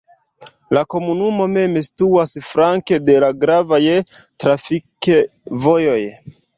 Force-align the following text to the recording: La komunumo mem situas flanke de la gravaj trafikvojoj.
La 0.77 0.81
komunumo 0.93 1.47
mem 1.57 1.77
situas 1.89 2.33
flanke 2.47 3.01
de 3.11 3.19
la 3.27 3.31
gravaj 3.45 3.83
trafikvojoj. 4.17 6.01